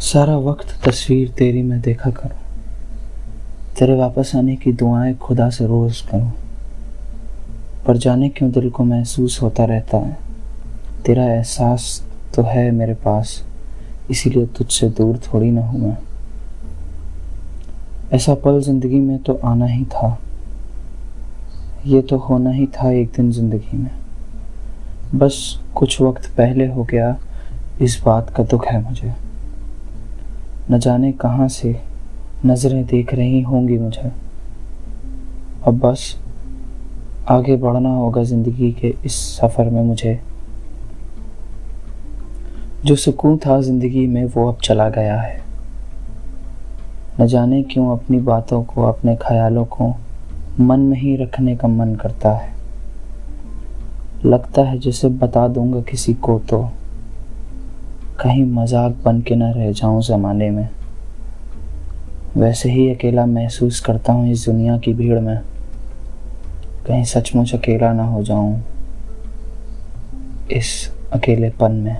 सारा 0.00 0.36
वक्त 0.36 0.66
तस्वीर 0.84 1.28
तेरी 1.28 1.62
मैं 1.62 1.80
देखा 1.80 2.10
करूँ। 2.10 2.38
तेरे 3.78 3.94
वापस 3.96 4.32
आने 4.36 4.56
की 4.56 4.72
दुआएँ 4.72 5.14
खुदा 5.14 5.50
से 5.50 5.66
रोज 5.66 6.00
करूँ। 6.00 6.32
पर 7.86 7.96
जाने 7.96 8.28
क्यों 8.28 8.50
दिल 8.52 8.70
को 8.70 8.84
महसूस 8.84 9.42
होता 9.42 9.64
रहता 9.64 9.96
है? 9.96 10.16
तेरा 11.06 11.24
एहसास 11.24 12.02
तो 12.34 12.42
है 12.42 12.70
मेरे 12.70 12.94
पास, 12.94 13.42
इसीलिए 14.10 14.46
तुझसे 14.46 14.88
दूर 14.88 15.18
थोड़ी 15.18 15.50
ना 15.50 15.60
हूँ 15.60 15.80
मैं। 15.80 15.96
ऐसा 18.12 18.34
पल 18.34 18.60
ज़िंदगी 18.60 19.00
में 19.00 19.18
तो 19.18 19.40
आना 19.44 19.66
ही 19.66 19.84
था। 19.84 20.18
ये 21.86 22.02
तो 22.02 22.16
होना 22.18 22.50
ही 22.50 22.66
था 22.66 22.90
एक 22.90 23.08
दिन 23.08 23.32
ज़िंदगी 23.32 23.76
में। 23.76 23.90
बस 25.14 25.60
कुछ 25.74 26.00
वक्त 26.00 26.26
पहले 26.36 26.66
हो 26.66 26.84
गया, 26.84 27.16
इस 27.80 28.02
बात 28.06 28.34
का 28.36 28.42
दुख 28.42 28.66
है 28.66 28.82
मुझे। 28.82 29.25
न 30.70 30.78
जाने 30.78 31.12
कहाँ 31.12 31.48
से 31.48 31.80
नज़रें 32.46 32.84
देख 32.86 33.14
रही 33.14 33.40
होंगी 33.42 33.78
मुझे। 33.78 34.12
अब 35.66 35.78
बस 35.78 36.16
आगे 37.28 37.56
बढ़ना 37.56 37.88
होगा 37.88 38.22
ज़िंदगी 38.22 38.72
के 38.72 38.94
इस 39.04 39.14
सफ़र 39.36 39.70
में 39.70 39.82
मुझे। 39.82 40.20
जो 42.84 42.96
सुकून 42.96 43.38
था 43.38 43.60
ज़िंदगी 43.60 44.06
में 44.06 44.24
वो 44.24 44.48
अब 44.48 44.58
चला 44.62 44.88
गया 44.88 45.20
है। 45.20 45.44
न 47.20 47.26
जाने 47.26 47.62
क्यों 47.62 47.98
अपनी 47.98 48.18
बातों 48.20 48.62
को, 48.64 48.82
अपने 48.82 49.16
ख्यालों 49.16 49.64
को 49.64 49.94
मन 50.60 50.80
में 50.80 50.98
ही 50.98 51.16
रखने 51.16 51.56
का 51.56 51.68
मन 51.68 51.94
करता 51.94 52.30
है। 52.30 52.54
लगता 54.24 54.62
है 54.62 54.78
जैसे 54.78 55.08
बता 55.08 55.48
दूँगा 55.48 55.80
किसी 55.80 56.14
को 56.14 56.38
तो। 56.38 56.68
कहीं 58.20 58.44
मज़ाक 58.44 58.92
बन 59.04 59.20
के 59.20 59.34
ना 59.34 59.50
रह 59.50 59.72
जाऊँ 59.72 60.02
ज़माने 60.02 60.50
में। 60.50 60.68
वैसे 62.36 62.70
ही 62.70 62.88
अकेला 62.90 63.26
महसूस 63.26 63.80
करता 63.80 64.12
हूँ 64.12 64.30
इस 64.30 64.44
दुनिया 64.44 64.76
की 64.78 64.92
भीड़ 64.94 65.18
में। 65.20 65.38
कहीं 66.86 67.04
सचमुच 67.04 67.54
अकेला 67.54 67.92
ना 67.92 68.04
हो 68.04 68.22
जाऊँ 68.22 68.62
इस 70.52 70.72
अकेलेपन 71.12 71.72
में। 71.72 71.96